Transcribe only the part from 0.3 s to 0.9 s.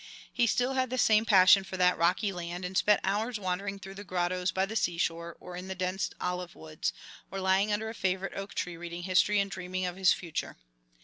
He still had